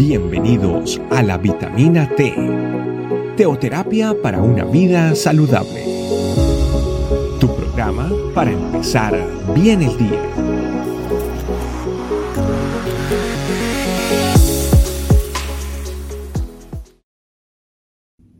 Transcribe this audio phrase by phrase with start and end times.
[0.00, 2.34] Bienvenidos a la vitamina T,
[3.36, 5.84] teoterapia para una vida saludable.
[7.38, 9.14] Tu programa para empezar
[9.54, 10.22] bien el día.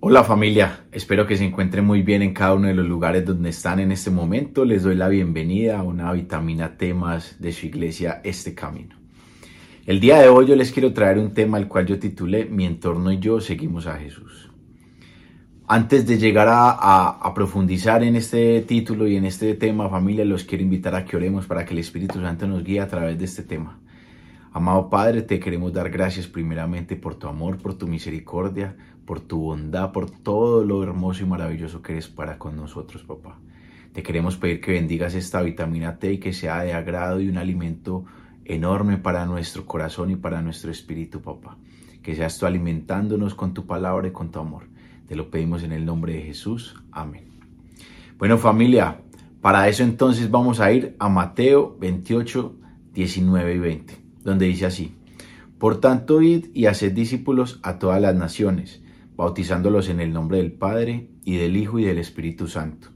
[0.00, 3.50] Hola familia, espero que se encuentren muy bien en cada uno de los lugares donde
[3.50, 4.64] están en este momento.
[4.64, 8.99] Les doy la bienvenida a una vitamina T más de su iglesia Este Camino.
[9.86, 12.66] El día de hoy yo les quiero traer un tema al cual yo titulé Mi
[12.66, 14.50] entorno y yo seguimos a Jesús.
[15.66, 20.64] Antes de llegar a, profundizar en este título y en este tema, familia, los quiero
[20.64, 23.42] invitar a que oremos para que el Espíritu Santo nos guíe a través de este
[23.42, 23.80] tema.
[24.52, 29.40] Amado Padre, te queremos dar gracias primeramente por tu amor, por tu misericordia, por tu
[29.40, 33.38] bondad, por todo lo hermoso y maravilloso que eres para con nosotros, papá.
[33.94, 37.38] Te queremos pedir que bendigas esta vitamina T y que sea de agrado y un
[37.38, 38.04] alimento
[38.54, 41.56] enorme para nuestro corazón y para nuestro espíritu, papá.
[42.02, 44.64] Que seas tú alimentándonos con tu palabra y con tu amor.
[45.06, 46.74] Te lo pedimos en el nombre de Jesús.
[46.90, 47.24] Amén.
[48.18, 49.00] Bueno familia,
[49.40, 52.56] para eso entonces vamos a ir a Mateo 28,
[52.92, 54.94] 19 y 20, donde dice así.
[55.58, 58.82] Por tanto, id y haced discípulos a todas las naciones,
[59.16, 62.88] bautizándolos en el nombre del Padre y del Hijo y del Espíritu Santo,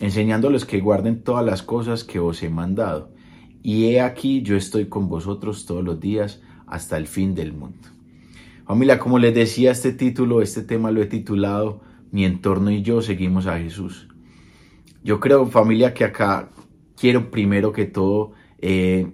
[0.00, 3.10] enseñándoles que guarden todas las cosas que os he mandado
[3.68, 7.86] y he aquí yo estoy con vosotros todos los días hasta el fin del mundo.
[8.66, 13.02] Familia, como les decía, este título, este tema lo he titulado Mi entorno y yo
[13.02, 14.08] seguimos a Jesús.
[15.04, 16.48] Yo creo, familia, que acá
[16.98, 19.12] quiero primero que todo eh,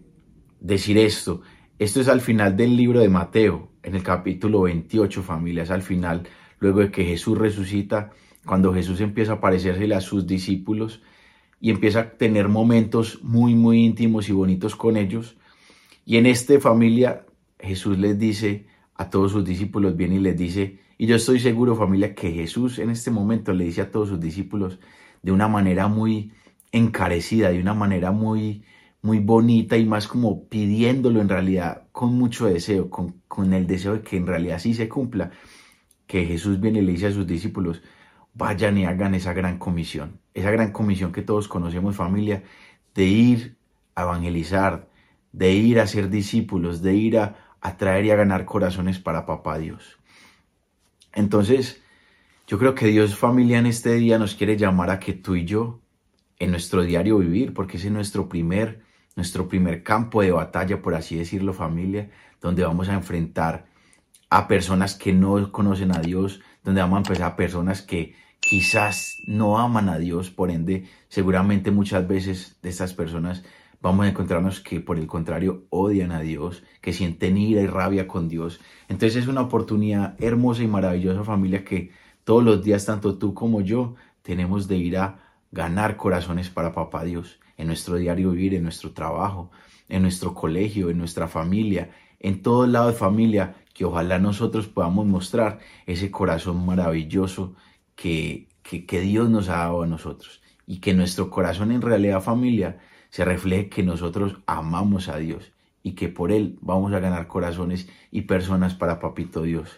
[0.60, 1.42] decir esto.
[1.80, 5.82] Esto es al final del libro de Mateo, en el capítulo 28, familia, es al
[5.82, 6.28] final,
[6.60, 8.12] luego de que Jesús resucita,
[8.46, 11.02] cuando Jesús empieza a aparecerse a sus discípulos
[11.64, 15.38] y empieza a tener momentos muy, muy íntimos y bonitos con ellos.
[16.04, 17.24] Y en esta familia
[17.58, 21.74] Jesús les dice a todos sus discípulos, viene y les dice, y yo estoy seguro
[21.74, 24.78] familia que Jesús en este momento le dice a todos sus discípulos
[25.22, 26.32] de una manera muy
[26.70, 28.62] encarecida, de una manera muy,
[29.00, 33.94] muy bonita y más como pidiéndolo en realidad con mucho deseo, con, con el deseo
[33.94, 35.30] de que en realidad sí se cumpla,
[36.06, 37.80] que Jesús viene y le dice a sus discípulos,
[38.34, 42.42] vayan y hagan esa gran comisión, esa gran comisión que todos conocemos familia,
[42.94, 43.56] de ir
[43.94, 44.88] a evangelizar,
[45.32, 49.58] de ir a ser discípulos, de ir a atraer y a ganar corazones para papá
[49.58, 49.98] Dios.
[51.12, 51.82] Entonces,
[52.46, 55.44] yo creo que Dios familia en este día nos quiere llamar a que tú y
[55.44, 55.80] yo,
[56.38, 58.82] en nuestro diario vivir, porque ese es nuestro primer,
[59.16, 63.66] nuestro primer campo de batalla, por así decirlo familia, donde vamos a enfrentar
[64.30, 69.22] a personas que no conocen a Dios, donde vamos a empezar a personas que quizás
[69.26, 73.42] no aman a Dios, por ende, seguramente muchas veces de estas personas
[73.80, 78.06] vamos a encontrarnos que por el contrario odian a Dios, que sienten ira y rabia
[78.06, 78.60] con Dios.
[78.88, 81.90] Entonces es una oportunidad hermosa y maravillosa familia que
[82.24, 87.04] todos los días, tanto tú como yo, tenemos de ir a ganar corazones para Papá
[87.04, 89.50] Dios, en nuestro diario vivir, en nuestro trabajo,
[89.88, 91.90] en nuestro colegio, en nuestra familia,
[92.20, 97.54] en todo lado de familia, que ojalá nosotros podamos mostrar ese corazón maravilloso
[97.94, 102.80] que, que, Dios nos ha dado a nosotros y que nuestro corazón en realidad familia
[103.10, 107.88] se refleje que nosotros amamos a Dios y que por Él vamos a ganar corazones
[108.10, 109.70] y personas para Papito Dios.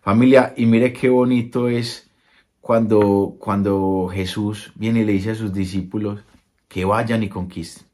[0.00, 2.10] Familia, y mire qué bonito es
[2.60, 6.20] cuando, cuando Jesús viene y le dice a sus discípulos
[6.68, 7.86] que vayan y conquisten.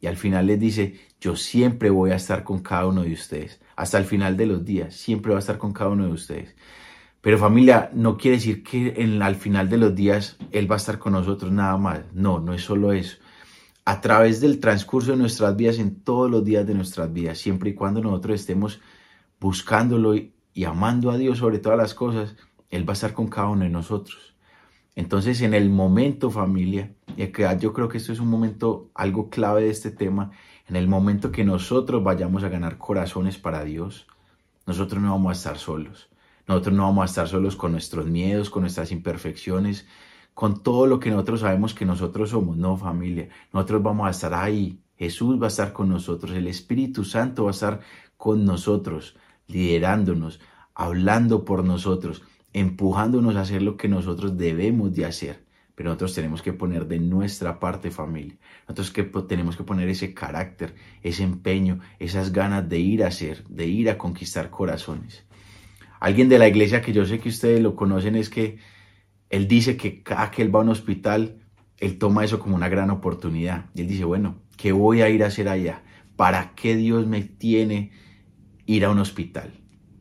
[0.00, 3.60] Y al final les dice, yo siempre voy a estar con cada uno de ustedes.
[3.74, 6.54] Hasta el final de los días, siempre voy a estar con cada uno de ustedes.
[7.20, 10.98] Pero familia, no quiere decir que al final de los días Él va a estar
[10.98, 12.00] con nosotros nada más.
[12.12, 13.18] No, no es solo eso.
[13.84, 17.70] A través del transcurso de nuestras vidas, en todos los días de nuestras vidas, siempre
[17.70, 18.80] y cuando nosotros estemos
[19.40, 20.32] buscándolo y,
[20.64, 22.36] amando a Dios sobre todas las cosas,
[22.70, 24.34] Él va a estar con cada uno de nosotros.
[24.94, 29.62] Entonces, en el momento, familia, y yo creo que esto es un momento, algo clave
[29.62, 30.32] de este tema,
[30.68, 34.06] en el momento que nosotros vayamos a ganar corazones para Dios,
[34.66, 36.10] nosotros no vamos a estar solos.
[36.48, 39.86] Nosotros no vamos a estar solos con nuestros miedos, con nuestras imperfecciones,
[40.32, 42.56] con todo lo que nosotros sabemos que nosotros somos.
[42.56, 43.28] No, familia.
[43.52, 44.80] Nosotros vamos a estar ahí.
[44.96, 46.34] Jesús va a estar con nosotros.
[46.34, 47.80] El Espíritu Santo va a estar
[48.16, 49.14] con nosotros,
[49.46, 50.40] liderándonos,
[50.74, 52.22] hablando por nosotros,
[52.54, 55.44] empujándonos a hacer lo que nosotros debemos de hacer.
[55.74, 58.38] Pero nosotros tenemos que poner de nuestra parte familia.
[58.66, 63.44] Nosotros que tenemos que poner ese carácter, ese empeño, esas ganas de ir a hacer,
[63.48, 65.27] de ir a conquistar corazones.
[66.00, 68.58] Alguien de la iglesia que yo sé que ustedes lo conocen es que
[69.30, 71.38] él dice que cada que él va a un hospital,
[71.76, 73.66] él toma eso como una gran oportunidad.
[73.74, 75.82] Y él dice, bueno, ¿qué voy a ir a hacer allá?
[76.16, 77.92] ¿Para qué Dios me tiene
[78.68, 79.50] ir a un hospital.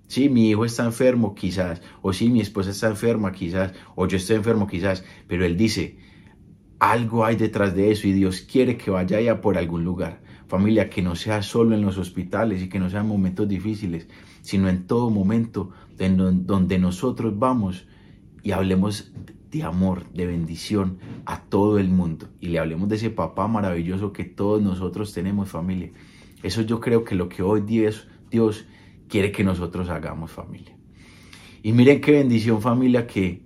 [0.07, 4.17] Sí, mi hijo está enfermo, quizás, o sí, mi esposa está enferma, quizás, o yo
[4.17, 5.97] estoy enfermo, quizás, pero él dice,
[6.77, 10.21] algo hay detrás de eso y Dios quiere que vaya allá por algún lugar.
[10.47, 14.07] Familia, que no sea solo en los hospitales y que no sean momentos difíciles,
[14.41, 17.87] sino en todo momento donde nosotros vamos
[18.43, 19.11] y hablemos
[19.51, 24.13] de amor, de bendición a todo el mundo y le hablemos de ese papá maravilloso
[24.13, 25.91] que todos nosotros tenemos familia.
[26.43, 28.65] Eso yo creo que lo que hoy Dios, Dios
[29.07, 30.75] quiere que nosotros hagamos familia.
[31.63, 33.41] Y miren qué bendición familia que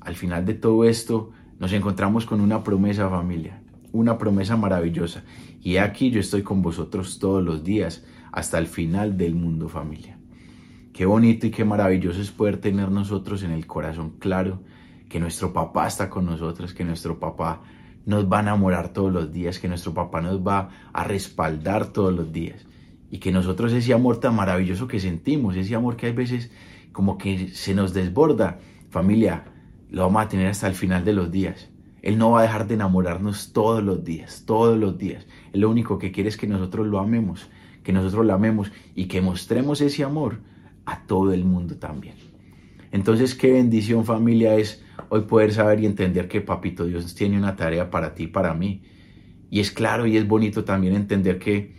[0.00, 3.62] al final de todo esto nos encontramos con una promesa familia,
[3.92, 5.24] una promesa maravillosa.
[5.62, 10.18] Y aquí yo estoy con vosotros todos los días hasta el final del mundo familia.
[10.94, 14.60] Qué bonito y qué maravilloso es poder tener nosotros en el corazón claro
[15.08, 17.62] que nuestro papá está con nosotros, que nuestro papá
[18.06, 22.14] nos va a enamorar todos los días, que nuestro papá nos va a respaldar todos
[22.14, 22.64] los días
[23.10, 26.52] y que nosotros ese amor tan maravilloso que sentimos, ese amor que hay veces
[26.92, 28.60] como que se nos desborda,
[28.90, 29.46] familia,
[29.90, 31.70] lo vamos a tener hasta el final de los días.
[32.02, 35.26] Él no va a dejar de enamorarnos todos los días, todos los días.
[35.52, 37.50] Él lo único que quiere es que nosotros lo amemos,
[37.82, 40.53] que nosotros lo amemos y que mostremos ese amor
[40.86, 42.14] a todo el mundo también.
[42.92, 47.56] Entonces, qué bendición familia es hoy poder saber y entender que Papito Dios tiene una
[47.56, 48.82] tarea para ti, para mí.
[49.50, 51.74] Y es claro y es bonito también entender que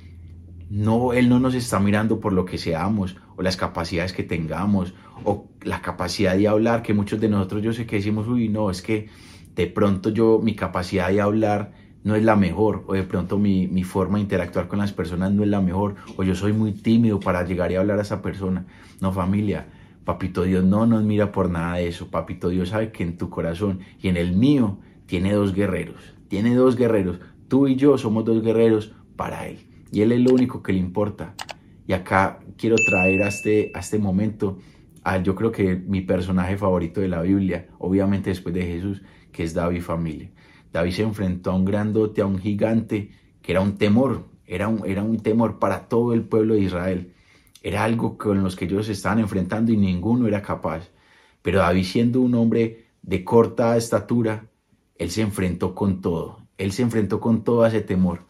[0.69, 4.93] no, Él no nos está mirando por lo que seamos o las capacidades que tengamos
[5.23, 8.69] o la capacidad de hablar, que muchos de nosotros yo sé que decimos, uy, no,
[8.69, 9.07] es que
[9.55, 11.73] de pronto yo, mi capacidad de hablar
[12.05, 15.41] no es la mejor, o de pronto mi, forma de interactuar con las personas no
[15.41, 18.67] es la mejor, o yo soy muy tímido para llegar y hablar a esa persona.
[19.01, 19.65] No, familia,
[20.03, 22.11] Papito Dios no nos mira por nada de eso.
[22.11, 26.13] Papito Dios sabe que en tu corazón y en el mío tiene dos guerreros.
[26.27, 27.19] Tiene dos guerreros.
[27.47, 29.57] Tú y yo somos dos guerreros para Él.
[29.91, 31.33] Y Él es lo único que le importa.
[31.87, 34.59] Y acá quiero traer a este, a este momento
[35.03, 39.01] a yo creo que mi personaje favorito de la Biblia, obviamente después de Jesús,
[39.31, 40.29] que es David familia.
[40.75, 43.09] David se enfrentó a un grandote, a un gigante,
[43.41, 47.13] que era un temor, era un, era un temor para todo el pueblo de Israel.
[47.63, 50.89] Era algo con los que ellos estaban enfrentando y ninguno era capaz.
[51.41, 54.49] Pero David siendo un hombre de corta estatura,
[54.97, 56.39] él se enfrentó con todo.
[56.57, 58.25] Él se enfrentó con todo ese temor.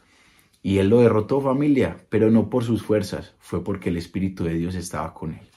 [0.61, 4.53] Y él lo derrotó familia, pero no por sus fuerzas, fue porque el Espíritu de
[4.53, 5.47] Dios estaba con él.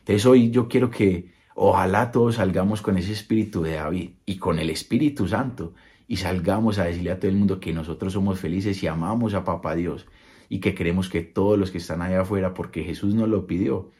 [0.00, 4.58] Entonces hoy yo quiero que ojalá todos salgamos con ese Espíritu de David y con
[4.58, 5.74] el Espíritu Santo
[6.06, 9.44] y salgamos a decirle a todo el mundo que nosotros somos felices y amamos a
[9.44, 10.06] Papá Dios
[10.48, 13.90] y que queremos que todos los que están allá afuera, porque Jesús nos lo pidió,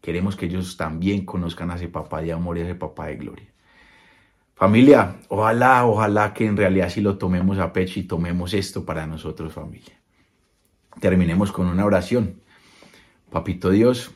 [0.00, 3.16] queremos que ellos también conozcan a ese papá de amor y a ese papá de
[3.16, 3.48] gloria.
[4.54, 9.06] Familia, ojalá, ojalá que en realidad si lo tomemos a pecho y tomemos esto para
[9.06, 9.94] nosotros, familia.
[11.00, 12.40] Terminemos con una oración.
[13.30, 14.10] Papito Dios,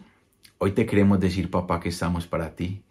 [0.59, 2.83] hoy te queremos decir, papá, que estamos para ti.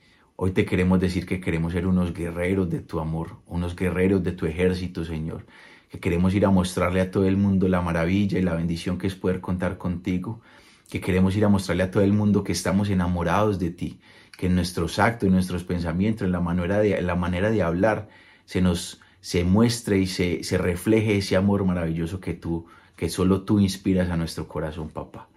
[0.44, 4.32] Hoy te queremos decir que queremos ser unos guerreros de tu amor, unos guerreros de
[4.32, 5.46] tu ejército, Señor.
[5.88, 9.06] Que queremos ir a mostrarle a todo el mundo la maravilla y la bendición que
[9.06, 10.42] es poder contar contigo,
[10.90, 14.00] que queremos ir a mostrarle a todo el mundo que estamos enamorados de ti,
[14.36, 18.10] que en nuestros actos, en nuestros pensamientos, en la manera de, hablar,
[18.46, 22.66] se nos se muestre y se, se refleje ese amor maravilloso que tú,
[22.96, 25.30] que solo tú inspiras a nuestro corazón, papá.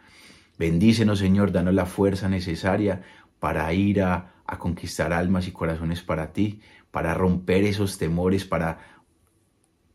[0.59, 3.03] Bendícenos, Señor, danos la fuerza necesaria
[3.39, 6.61] para ir a, a conquistar almas y corazones para ti,
[6.91, 8.79] para romper esos temores, para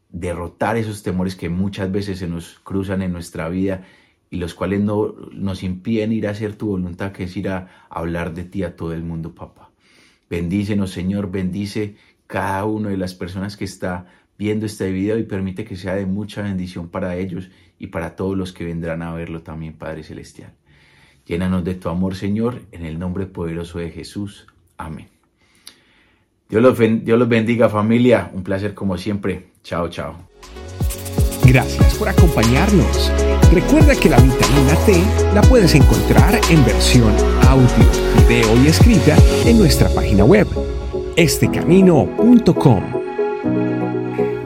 [0.10, 3.84] derrotar esos temores que muchas veces se nos cruzan en nuestra vida
[4.32, 7.88] y los cuales no nos impiden ir a hacer tu voluntad, que es ir a
[7.89, 9.72] hablar de ti a todo el mundo, papá.
[10.29, 11.96] Bendícenos, Señor, bendice
[12.27, 14.06] cada una de las personas que está
[14.38, 18.38] viendo este video y permite que sea de mucha bendición para ellos y para todos
[18.38, 20.53] los que vendrán a verlo también, Padre Celestial.
[21.29, 24.48] Llénanos de tu amor, Señor, en el nombre poderoso de Jesús.
[24.79, 25.09] Amén.
[26.50, 28.31] Dios los, Dios los bendiga, familia.
[28.33, 29.51] Un placer como siempre.
[29.63, 30.15] Chao, chao.
[31.45, 33.12] Gracias por acompañarnos.
[33.53, 35.03] Recuerda que la vitamina T
[35.36, 37.13] la puedes encontrar en versión
[37.48, 37.67] audio,
[38.27, 40.48] video y escrita en nuestra página web,
[41.15, 42.83] estecamino.com.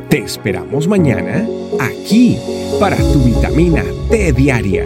[0.10, 1.48] Te esperamos mañana
[1.80, 2.38] aquí
[2.78, 4.86] para tu vitamina T diaria.